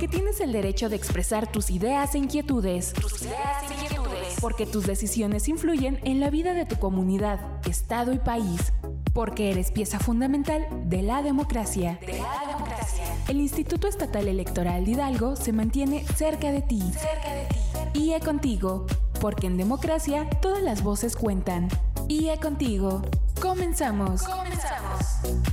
[0.00, 2.94] Porque tienes el derecho de expresar tus ideas e inquietudes.
[2.94, 4.40] Tus ideas e inquietudes.
[4.40, 7.38] Porque tus decisiones influyen en la vida de tu comunidad,
[7.68, 8.72] estado y país.
[9.12, 11.98] Porque eres pieza fundamental de la democracia.
[12.00, 13.04] De la democracia.
[13.28, 16.80] El Instituto Estatal Electoral de Hidalgo se mantiene cerca de ti.
[16.80, 17.44] Cerca de
[17.92, 18.00] ti.
[18.00, 18.86] IE contigo.
[19.20, 21.68] Porque en democracia todas las voces cuentan.
[22.08, 23.02] IE contigo.
[23.38, 24.22] Comenzamos.
[24.22, 25.50] Comenzamos.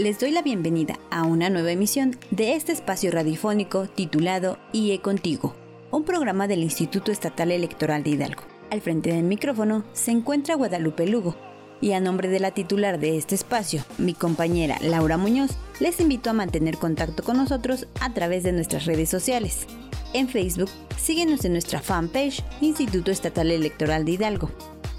[0.00, 5.54] Les doy la bienvenida a una nueva emisión de este espacio radiofónico titulado IE Contigo,
[5.90, 8.42] un programa del Instituto Estatal Electoral de Hidalgo.
[8.70, 11.36] Al frente del micrófono se encuentra Guadalupe Lugo,
[11.82, 15.50] y a nombre de la titular de este espacio, mi compañera Laura Muñoz,
[15.80, 19.66] les invito a mantener contacto con nosotros a través de nuestras redes sociales.
[20.14, 24.50] En Facebook, síguenos en nuestra fanpage Instituto Estatal Electoral de Hidalgo.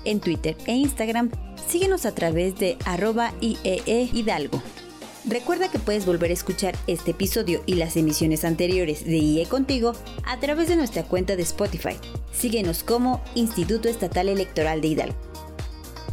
[0.06, 1.32] En Twitter e Instagram,
[1.68, 4.62] síguenos a través de arroba IEE Hidalgo.
[5.32, 9.94] Recuerda que puedes volver a escuchar este episodio y las emisiones anteriores de IE Contigo
[10.26, 11.96] a través de nuestra cuenta de Spotify.
[12.34, 15.16] Síguenos como Instituto Estatal Electoral de Hidalgo.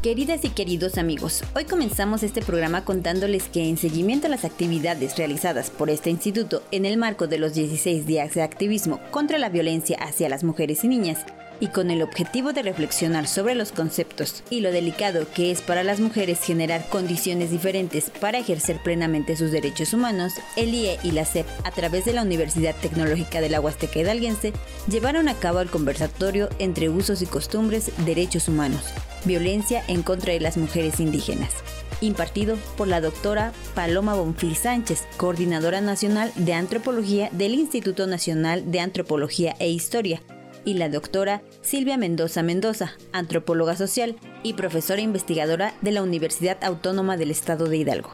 [0.05, 5.19] Queridas y queridos amigos, hoy comenzamos este programa contándoles que en seguimiento a las actividades
[5.19, 9.49] realizadas por este instituto en el marco de los 16 días de activismo contra la
[9.49, 11.27] violencia hacia las mujeres y niñas,
[11.61, 15.85] y con el objetivo de reflexionar sobre los conceptos y lo delicado que es para
[15.85, 21.25] las mujeres generar condiciones diferentes para ejercer plenamente sus derechos humanos, el IE y la
[21.25, 24.53] CEP, a través de la Universidad Tecnológica de la Huasteca Hidalguense,
[24.91, 28.85] llevaron a cabo el conversatorio entre usos y costumbres, derechos humanos,
[29.25, 31.53] violencia en contra de las mujeres indígenas
[32.01, 38.81] impartido por la doctora Paloma Bonfil Sánchez, coordinadora nacional de antropología del Instituto Nacional de
[38.81, 40.23] Antropología e Historia,
[40.65, 47.17] y la doctora Silvia Mendoza Mendoza, antropóloga social y profesora investigadora de la Universidad Autónoma
[47.17, 48.13] del Estado de Hidalgo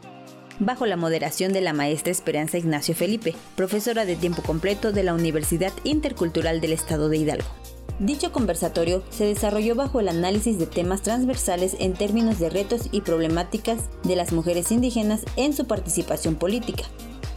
[0.59, 5.13] bajo la moderación de la maestra Esperanza Ignacio Felipe, profesora de tiempo completo de la
[5.13, 7.47] Universidad Intercultural del Estado de Hidalgo.
[7.99, 13.01] Dicho conversatorio se desarrolló bajo el análisis de temas transversales en términos de retos y
[13.01, 16.83] problemáticas de las mujeres indígenas en su participación política.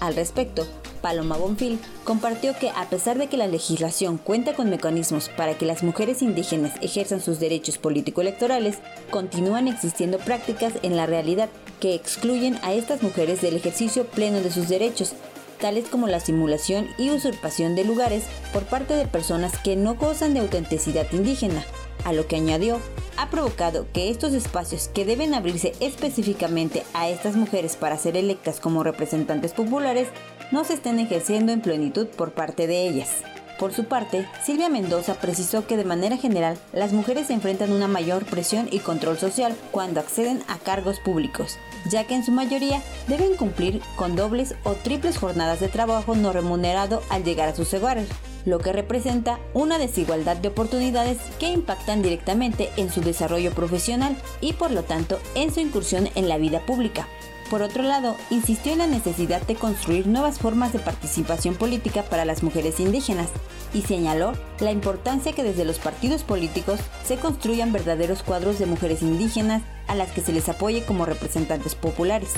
[0.00, 0.66] Al respecto,
[1.00, 5.66] Paloma Bonfil, compartió que a pesar de que la legislación cuenta con mecanismos para que
[5.66, 8.78] las mujeres indígenas ejerzan sus derechos político-electorales,
[9.10, 11.48] continúan existiendo prácticas en la realidad
[11.80, 15.14] que excluyen a estas mujeres del ejercicio pleno de sus derechos,
[15.60, 20.34] tales como la simulación y usurpación de lugares por parte de personas que no gozan
[20.34, 21.64] de autenticidad indígena,
[22.04, 22.80] a lo que añadió
[23.16, 28.60] ha provocado que estos espacios que deben abrirse específicamente a estas mujeres para ser electas
[28.60, 30.08] como representantes populares
[30.52, 33.10] no se estén ejerciendo en plenitud por parte de ellas.
[33.58, 38.24] Por su parte, Silvia Mendoza precisó que de manera general las mujeres enfrentan una mayor
[38.24, 41.58] presión y control social cuando acceden a cargos públicos,
[41.90, 46.32] ya que en su mayoría deben cumplir con dobles o triples jornadas de trabajo no
[46.32, 48.06] remunerado al llegar a sus hogares,
[48.48, 54.54] lo que representa una desigualdad de oportunidades que impactan directamente en su desarrollo profesional y
[54.54, 57.06] por lo tanto en su incursión en la vida pública.
[57.50, 62.26] Por otro lado, insistió en la necesidad de construir nuevas formas de participación política para
[62.26, 63.28] las mujeres indígenas
[63.72, 69.00] y señaló la importancia que desde los partidos políticos se construyan verdaderos cuadros de mujeres
[69.00, 72.30] indígenas a las que se les apoye como representantes populares.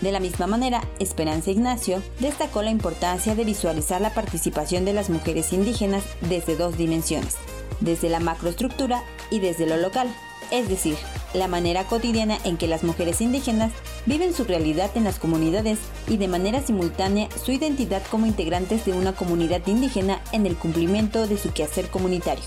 [0.00, 5.10] De la misma manera, Esperanza Ignacio destacó la importancia de visualizar la participación de las
[5.10, 7.36] mujeres indígenas desde dos dimensiones,
[7.80, 10.08] desde la macroestructura y desde lo local,
[10.50, 10.96] es decir,
[11.34, 13.72] la manera cotidiana en que las mujeres indígenas
[14.06, 18.92] viven su realidad en las comunidades y de manera simultánea su identidad como integrantes de
[18.92, 22.44] una comunidad indígena en el cumplimiento de su quehacer comunitario.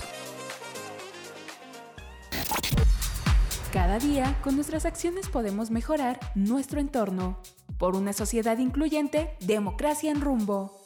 [3.72, 7.40] Cada día, con nuestras acciones podemos mejorar nuestro entorno.
[7.78, 10.78] Por una sociedad incluyente, democracia en rumbo.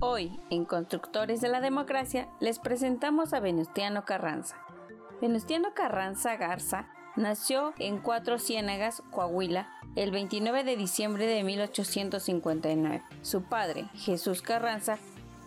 [0.00, 4.56] Hoy, en Constructores de la Democracia, les presentamos a Venustiano Carranza,
[5.20, 13.02] Venustiano Carranza Garza nació en Cuatro Ciénagas, Coahuila, el 29 de diciembre de 1859.
[13.20, 14.98] Su padre, Jesús Carranza,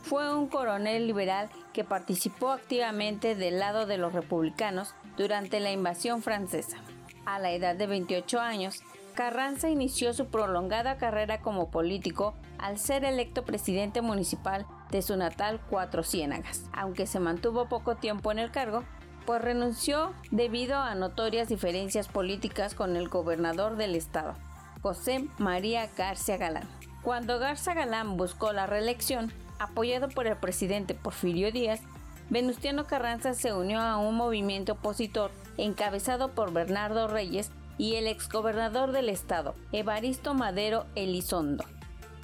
[0.03, 6.21] fue un coronel liberal que participó activamente del lado de los republicanos durante la invasión
[6.21, 6.77] francesa.
[7.25, 8.81] A la edad de 28 años,
[9.13, 15.61] Carranza inició su prolongada carrera como político al ser electo presidente municipal de su natal
[15.69, 16.65] Cuatro Ciénagas.
[16.73, 18.83] Aunque se mantuvo poco tiempo en el cargo,
[19.25, 24.35] pues renunció debido a notorias diferencias políticas con el gobernador del estado,
[24.81, 26.67] José María García Galán.
[27.03, 31.81] Cuando García Galán buscó la reelección, apoyado por el presidente Porfirio Díaz,
[32.29, 38.91] Venustiano Carranza se unió a un movimiento opositor encabezado por Bernardo Reyes y el exgobernador
[38.91, 41.65] del estado, Evaristo Madero Elizondo.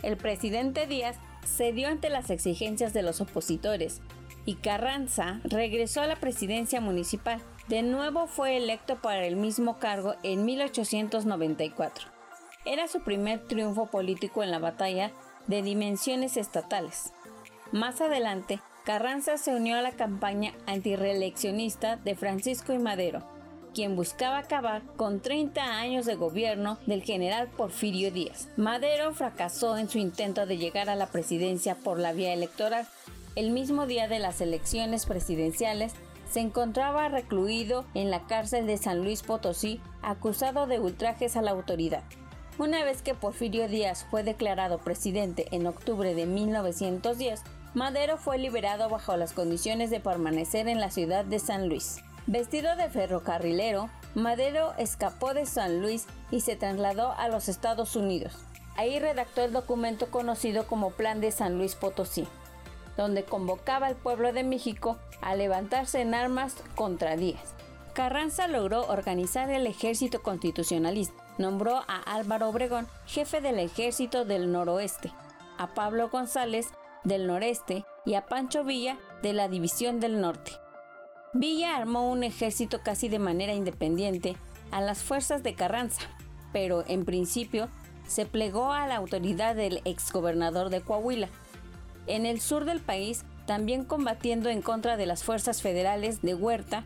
[0.04, 4.02] El presidente Díaz cedió ante las exigencias de los opositores
[4.46, 7.42] y Carranza regresó a la presidencia municipal.
[7.68, 12.08] De nuevo fue electo para el mismo cargo en 1894.
[12.66, 15.12] Era su primer triunfo político en la batalla
[15.48, 17.14] de dimensiones estatales.
[17.72, 23.24] Más adelante, Carranza se unió a la campaña antireeleccionista de Francisco y Madero,
[23.74, 28.48] quien buscaba acabar con 30 años de gobierno del general Porfirio Díaz.
[28.58, 32.88] Madero fracasó en su intento de llegar a la presidencia por la vía electoral.
[33.36, 35.94] El mismo día de las elecciones presidenciales,
[36.30, 41.52] se encontraba recluido en la cárcel de San Luis Potosí, acusado de ultrajes a la
[41.52, 42.04] autoridad.
[42.60, 47.42] Una vez que Porfirio Díaz fue declarado presidente en octubre de 1910,
[47.76, 52.02] Madero fue liberado bajo las condiciones de permanecer en la ciudad de San Luis.
[52.26, 58.34] Vestido de ferrocarrilero, Madero escapó de San Luis y se trasladó a los Estados Unidos.
[58.76, 62.28] Ahí redactó el documento conocido como Plan de San Luis Potosí,
[62.98, 67.54] donde convocaba al pueblo de México a levantarse en armas contra Díaz.
[67.94, 75.12] Carranza logró organizar el ejército constitucionalista, nombró a Álvaro Obregón jefe del ejército del noroeste,
[75.58, 76.70] a Pablo González
[77.04, 80.52] del noreste y a Pancho Villa de la División del Norte.
[81.34, 84.36] Villa armó un ejército casi de manera independiente
[84.72, 86.02] a las fuerzas de Carranza,
[86.52, 87.70] pero en principio
[88.08, 91.30] se plegó a la autoridad del exgobernador de Coahuila.
[92.08, 96.84] En el sur del país, también combatiendo en contra de las fuerzas federales de Huerta,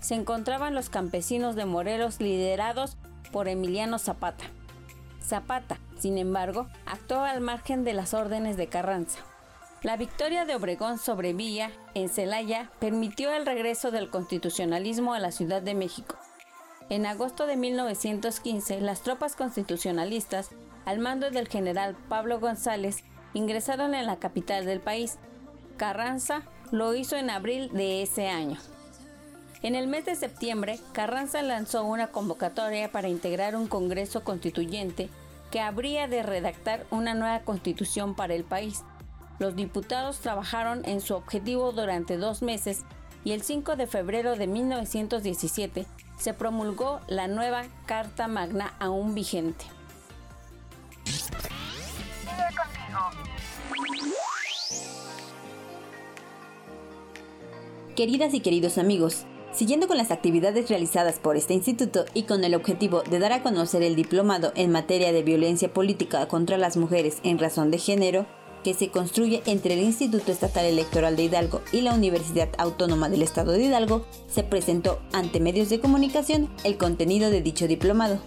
[0.00, 2.98] se encontraban los campesinos de Morelos liderados
[3.32, 4.44] por Emiliano Zapata.
[5.22, 9.20] Zapata, sin embargo, actuó al margen de las órdenes de Carranza.
[9.86, 15.30] La victoria de Obregón sobre Villa en Celaya permitió el regreso del constitucionalismo a la
[15.30, 16.16] Ciudad de México.
[16.88, 20.50] En agosto de 1915, las tropas constitucionalistas,
[20.86, 25.18] al mando del general Pablo González, ingresaron en la capital del país.
[25.76, 26.42] Carranza
[26.72, 28.58] lo hizo en abril de ese año.
[29.62, 35.10] En el mes de septiembre, Carranza lanzó una convocatoria para integrar un Congreso Constituyente
[35.52, 38.82] que habría de redactar una nueva constitución para el país.
[39.38, 42.84] Los diputados trabajaron en su objetivo durante dos meses
[43.24, 45.86] y el 5 de febrero de 1917
[46.18, 49.64] se promulgó la nueva Carta Magna aún vigente.
[57.94, 62.54] Queridas y queridos amigos, Siguiendo con las actividades realizadas por este instituto y con el
[62.54, 67.20] objetivo de dar a conocer el diplomado en materia de violencia política contra las mujeres
[67.22, 68.26] en razón de género,
[68.66, 73.22] que se construye entre el Instituto Estatal Electoral de Hidalgo y la Universidad Autónoma del
[73.22, 78.18] Estado de Hidalgo, se presentó ante medios de comunicación el contenido de dicho diplomado.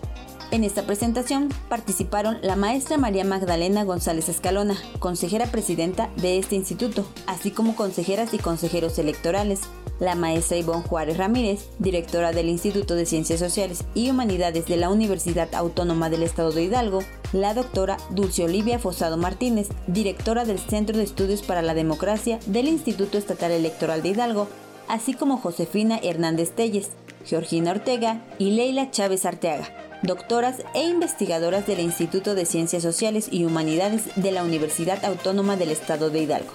[0.52, 7.06] En esta presentación participaron la maestra María Magdalena González Escalona, consejera presidenta de este instituto,
[7.28, 9.60] así como consejeras y consejeros electorales,
[10.00, 14.90] la maestra Ivonne Juárez Ramírez, directora del Instituto de Ciencias Sociales y Humanidades de la
[14.90, 17.04] Universidad Autónoma del Estado de Hidalgo,
[17.34, 22.68] la doctora Dulce Olivia Fosado Martínez, directora del Centro de Estudios para la Democracia del
[22.68, 24.48] Instituto Estatal Electoral de Hidalgo,
[24.88, 26.90] así como Josefina Hernández Telles,
[27.26, 29.70] Georgina Ortega y Leila Chávez Arteaga,
[30.02, 35.70] doctoras e investigadoras del Instituto de Ciencias Sociales y Humanidades de la Universidad Autónoma del
[35.70, 36.52] Estado de Hidalgo.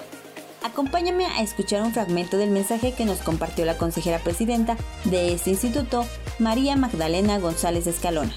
[0.64, 5.50] Acompáñame a escuchar un fragmento del mensaje que nos compartió la consejera presidenta de este
[5.50, 6.06] instituto,
[6.38, 8.32] María Magdalena González Escalona.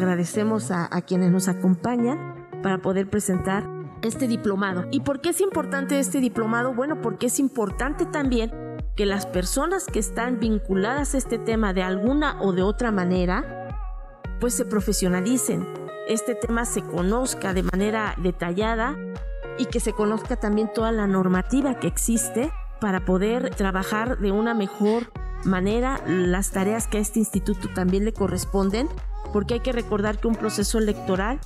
[0.00, 3.68] Agradecemos a, quienes nos acompañan para poder presentar
[4.00, 4.86] este diplomado.
[4.90, 6.72] ¿Y por qué es importante este diplomado?
[6.72, 8.50] Bueno, porque es importante también
[8.96, 13.68] que las personas que están vinculadas a este tema de alguna o de otra manera,
[14.40, 15.66] pues se profesionalicen,
[16.08, 18.96] este tema se conozca de manera detallada
[19.58, 24.54] y que se conozca también toda la normativa que existe para poder trabajar de una
[24.54, 25.12] mejor
[25.44, 28.88] manera las tareas que a este instituto también le corresponden,
[29.32, 31.40] porque hay que recordar que un proceso electoral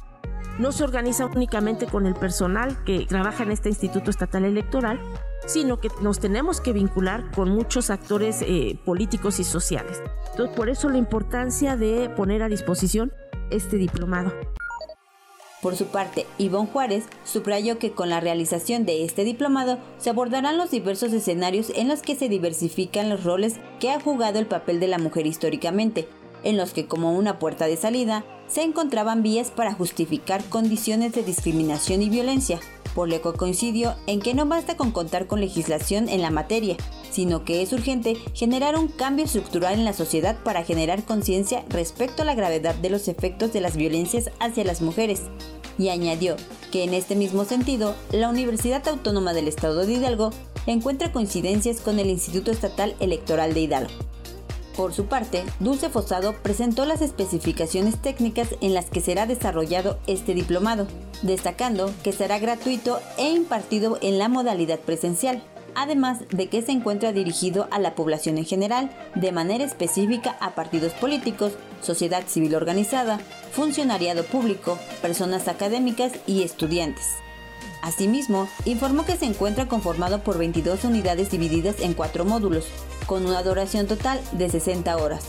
[0.58, 5.00] no se organiza únicamente con el personal que trabaja en este Instituto Estatal Electoral,
[5.46, 10.00] sino que nos tenemos que vincular con muchos actores eh, políticos y sociales.
[10.30, 13.12] Entonces, por eso la importancia de poner a disposición
[13.50, 14.32] este diplomado.
[15.60, 20.58] Por su parte, Ivonne Juárez subrayó que con la realización de este diplomado se abordarán
[20.58, 24.78] los diversos escenarios en los que se diversifican los roles que ha jugado el papel
[24.78, 26.06] de la mujer históricamente,
[26.44, 31.24] en los que como una puerta de salida se encontraban vías para justificar condiciones de
[31.24, 32.60] discriminación y violencia,
[32.94, 36.76] por lo que coincidió en que no basta con contar con legislación en la materia,
[37.10, 42.22] sino que es urgente generar un cambio estructural en la sociedad para generar conciencia respecto
[42.22, 45.22] a la gravedad de los efectos de las violencias hacia las mujeres.
[45.76, 46.36] Y añadió
[46.70, 50.30] que en este mismo sentido, la Universidad Autónoma del Estado de Hidalgo
[50.66, 54.13] encuentra coincidencias con el Instituto Estatal Electoral de Hidalgo.
[54.76, 60.34] Por su parte, Dulce Fosado presentó las especificaciones técnicas en las que será desarrollado este
[60.34, 60.88] diplomado,
[61.22, 65.44] destacando que será gratuito e impartido en la modalidad presencial,
[65.76, 70.56] además de que se encuentra dirigido a la población en general, de manera específica a
[70.56, 73.20] partidos políticos, sociedad civil organizada,
[73.52, 77.23] funcionariado público, personas académicas y estudiantes.
[77.84, 82.64] Asimismo, informó que se encuentra conformado por 22 unidades divididas en cuatro módulos,
[83.04, 85.26] con una duración total de 60 horas.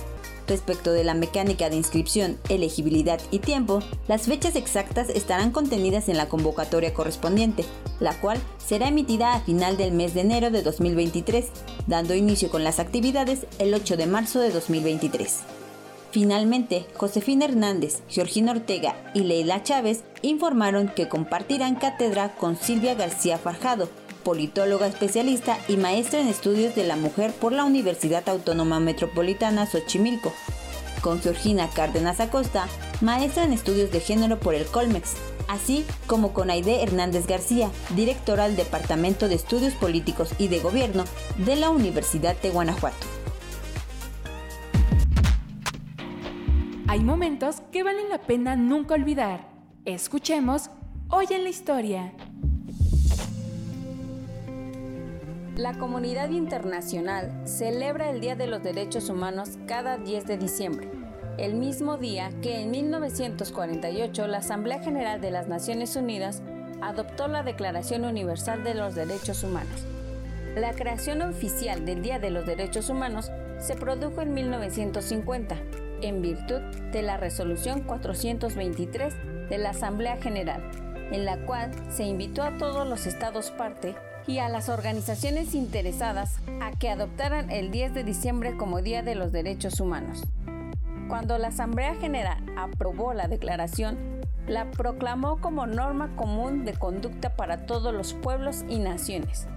[0.47, 6.15] Respecto de la mecánica de inscripción, elegibilidad y tiempo, las fechas exactas estarán contenidas en
[6.15, 7.65] la convocatoria correspondiente,
[7.99, 11.47] la cual será emitida a final del mes de enero de 2023,
[11.87, 15.39] dando inicio con las actividades el 8 de marzo de 2023.
[16.15, 23.37] Finalmente, Josefina Hernández, Georgina Ortega y Leila Chávez informaron que compartirán cátedra con Silvia García
[23.37, 23.89] Farjado,
[24.23, 30.31] politóloga especialista y maestra en estudios de la mujer por la Universidad Autónoma Metropolitana Xochimilco,
[31.01, 32.69] con Georgina Cárdenas Acosta,
[33.01, 35.15] maestra en estudios de género por el Colmex,
[35.49, 41.03] así como con Aide Hernández García, directora del Departamento de Estudios Políticos y de Gobierno
[41.39, 43.14] de la Universidad de Guanajuato.
[46.95, 49.49] Hay momentos que valen la pena nunca olvidar.
[49.83, 50.69] Escuchemos
[51.09, 52.13] Hoy en la Historia.
[55.57, 60.89] La comunidad internacional celebra el Día de los Derechos Humanos cada 10 de diciembre,
[61.37, 66.43] el mismo día que en 1948 la Asamblea General de las Naciones Unidas
[66.81, 69.83] adoptó la Declaración Universal de los Derechos Humanos.
[70.55, 75.57] La creación oficial del Día de los Derechos Humanos se produjo en 1950
[76.01, 76.61] en virtud
[76.91, 79.13] de la Resolución 423
[79.49, 80.61] de la Asamblea General,
[81.11, 83.95] en la cual se invitó a todos los estados parte
[84.27, 89.15] y a las organizaciones interesadas a que adoptaran el 10 de diciembre como Día de
[89.15, 90.23] los Derechos Humanos.
[91.07, 94.15] Cuando la Asamblea General aprobó la declaración,
[94.47, 99.47] la proclamó como norma común de conducta para todos los pueblos y naciones,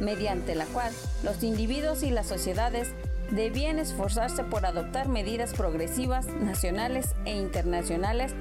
[0.00, 0.92] mediante la cual
[1.24, 2.94] los individuos y las sociedades
[3.30, 8.34] debían esforzarse por adoptar medidas progresivas nacionales e internacionales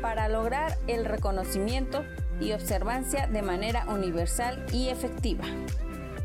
[0.00, 2.04] para lograr el reconocimiento
[2.40, 5.44] y observancia de manera universal y efectiva.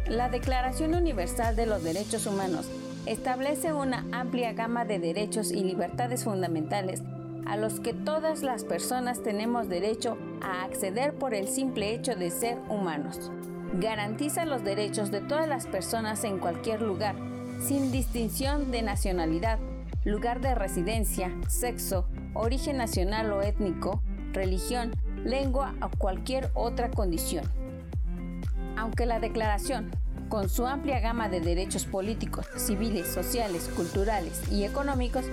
[0.07, 2.67] La Declaración Universal de los Derechos Humanos
[3.05, 7.01] establece una amplia gama de derechos y libertades fundamentales
[7.45, 12.31] a los que todas las personas tenemos derecho a acceder por el simple hecho de
[12.31, 13.31] ser humanos.
[13.79, 17.15] Garantiza los derechos de todas las personas en cualquier lugar,
[17.61, 19.59] sin distinción de nacionalidad,
[20.03, 24.01] lugar de residencia, sexo, origen nacional o étnico,
[24.33, 24.93] religión,
[25.23, 27.45] lengua o cualquier otra condición.
[28.77, 29.91] Aunque la declaración,
[30.29, 35.25] con su amplia gama de derechos políticos, civiles, sociales, culturales y económicos,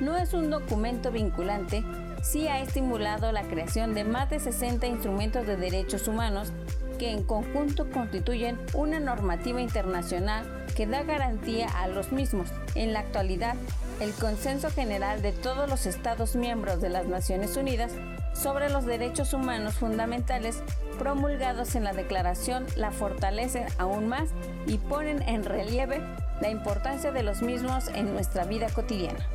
[0.00, 1.84] no es un documento vinculante,
[2.22, 6.52] sí ha estimulado la creación de más de 60 instrumentos de derechos humanos
[6.98, 10.44] que en conjunto constituyen una normativa internacional
[10.76, 12.50] que da garantía a los mismos.
[12.74, 13.54] En la actualidad,
[14.00, 17.92] el consenso general de todos los Estados miembros de las Naciones Unidas
[18.34, 20.62] sobre los derechos humanos fundamentales
[20.98, 24.28] promulgados en la Declaración la fortalecen aún más
[24.66, 26.02] y ponen en relieve
[26.40, 29.26] la importancia de los mismos en nuestra vida cotidiana.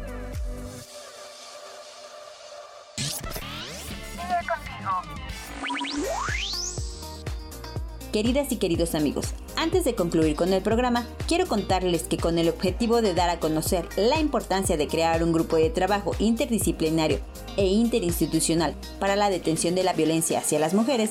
[8.15, 12.47] Queridas y queridos amigos, antes de concluir con el programa, quiero contarles que con el
[12.47, 17.19] objetivo de dar a conocer la importancia de crear un grupo de trabajo interdisciplinario
[17.57, 21.09] e interinstitucional para la detención de la violencia hacia las mujeres,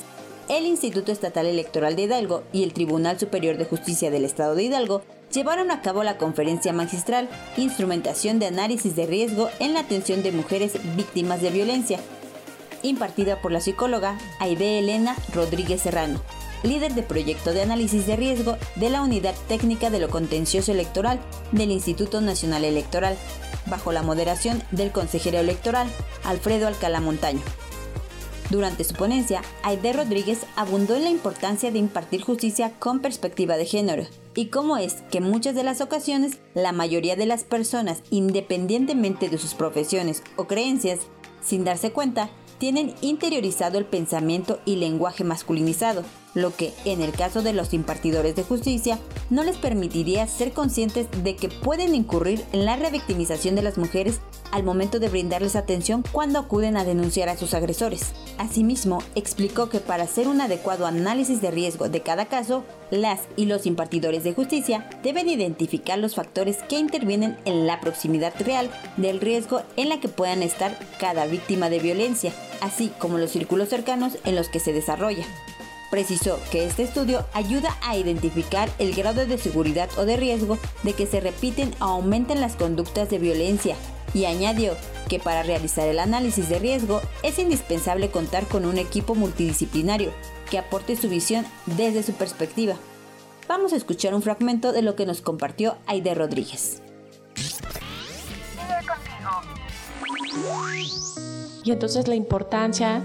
[0.49, 4.63] el Instituto Estatal Electoral de Hidalgo y el Tribunal Superior de Justicia del Estado de
[4.63, 10.23] Hidalgo llevaron a cabo la conferencia magistral Instrumentación de Análisis de Riesgo en la Atención
[10.23, 12.01] de Mujeres Víctimas de Violencia,
[12.83, 16.23] impartida por la psicóloga Aide Elena Rodríguez Serrano,
[16.65, 21.21] líder de proyecto de análisis de riesgo de la Unidad Técnica de lo Contencioso Electoral
[21.53, 23.17] del Instituto Nacional Electoral,
[23.67, 25.87] bajo la moderación del consejero electoral
[26.25, 27.43] Alfredo Alcalá Montaño.
[28.51, 33.65] Durante su ponencia, Aide Rodríguez abundó en la importancia de impartir justicia con perspectiva de
[33.65, 34.05] género
[34.35, 39.39] y cómo es que muchas de las ocasiones la mayoría de las personas, independientemente de
[39.39, 41.01] sus profesiones o creencias,
[41.43, 46.03] sin darse cuenta, tienen interiorizado el pensamiento y lenguaje masculinizado,
[46.35, 48.99] lo que, en el caso de los impartidores de justicia,
[49.31, 54.21] no les permitiría ser conscientes de que pueden incurrir en la revictimización de las mujeres
[54.53, 58.13] al momento de brindarles atención cuando acuden a denunciar a sus agresores.
[58.39, 63.47] Asimismo, explicó que para hacer un adecuado análisis de riesgo de cada caso, las y
[63.47, 69.21] los impartidores de justicia deben identificar los factores que intervienen en la proximidad real del
[69.21, 74.19] riesgo en la que puedan estar cada víctima de violencia, así como los círculos cercanos
[74.25, 75.25] en los que se desarrolla.
[75.91, 80.93] Precisó que este estudio ayuda a identificar el grado de seguridad o de riesgo de
[80.93, 83.77] que se repiten o aumenten las conductas de violencia
[84.15, 84.77] y añadió
[85.09, 90.13] que para realizar el análisis de riesgo es indispensable contar con un equipo multidisciplinario
[90.49, 92.77] que aporte su visión desde su perspectiva.
[93.49, 96.81] Vamos a escuchar un fragmento de lo que nos compartió Aide Rodríguez.
[101.65, 103.03] Y entonces la importancia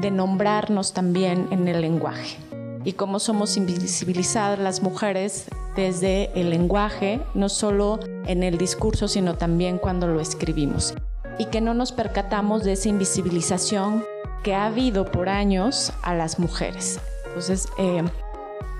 [0.00, 2.36] de nombrarnos también en el lenguaje
[2.84, 5.46] y cómo somos invisibilizadas las mujeres
[5.78, 10.92] desde el lenguaje, no solo en el discurso, sino también cuando lo escribimos.
[11.38, 14.04] Y que no nos percatamos de esa invisibilización
[14.42, 16.98] que ha habido por años a las mujeres.
[17.26, 18.02] Entonces, eh,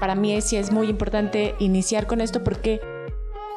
[0.00, 2.80] para mí sí es muy importante iniciar con esto porque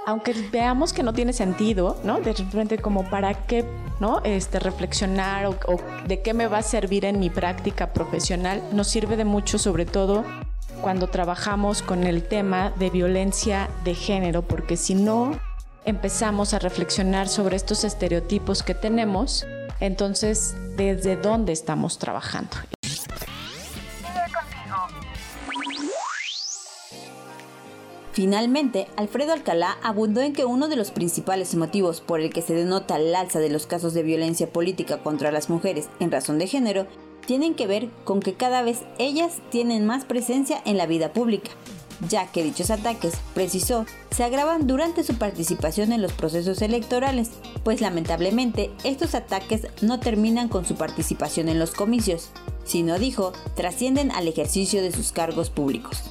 [0.05, 2.19] aunque veamos que no tiene sentido, ¿no?
[2.19, 3.65] De repente como para qué,
[3.99, 4.21] ¿no?
[4.23, 8.87] Este, reflexionar o, o, de qué me va a servir en mi práctica profesional, nos
[8.87, 10.25] sirve de mucho sobre todo
[10.81, 15.39] cuando trabajamos con el tema de violencia de género, porque si no
[15.85, 19.45] empezamos a reflexionar sobre estos estereotipos que tenemos,
[19.79, 22.51] entonces, ¿desde dónde estamos trabajando?
[28.13, 32.53] Finalmente, Alfredo Alcalá abundó en que uno de los principales motivos por el que se
[32.53, 36.47] denota el alza de los casos de violencia política contra las mujeres en razón de
[36.47, 36.87] género
[37.31, 41.49] tienen que ver con que cada vez ellas tienen más presencia en la vida pública,
[42.09, 47.29] ya que dichos ataques, precisó, se agravan durante su participación en los procesos electorales,
[47.63, 52.31] pues lamentablemente estos ataques no terminan con su participación en los comicios,
[52.65, 56.01] sino dijo, trascienden al ejercicio de sus cargos públicos.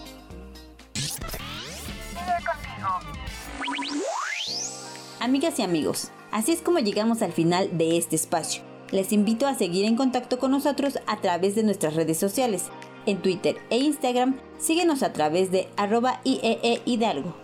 [5.20, 8.69] Amigas y amigos, así es como llegamos al final de este espacio.
[8.92, 12.64] Les invito a seguir en contacto con nosotros a través de nuestras redes sociales.
[13.06, 17.34] En Twitter e Instagram, síguenos a través de arroba IEE Hidalgo.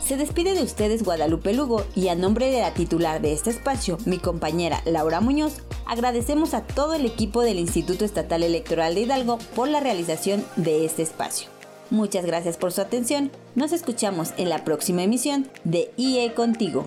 [0.05, 3.99] Se despide de ustedes Guadalupe Lugo y a nombre de la titular de este espacio,
[4.05, 9.39] mi compañera Laura Muñoz, agradecemos a todo el equipo del Instituto Estatal Electoral de Hidalgo
[9.57, 11.49] por la realización de este espacio.
[11.91, 13.31] Muchas gracias por su atención.
[13.55, 16.87] Nos escuchamos en la próxima emisión de IE Contigo.